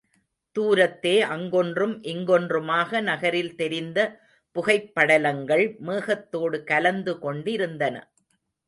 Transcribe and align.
தூரத்தே 0.55 1.21
அங்கொன்றும் 1.27 1.93
இங்கொன்றுமாக 2.03 3.01
நகரில் 3.01 3.55
தெரிந்த 3.55 3.99
புகைப் 4.55 4.91
படலங்கள் 4.95 5.65
மேகத்தோடு 5.79 6.63
கலந்து 6.63 7.19
கொண்டிருந்தன. 7.19 7.95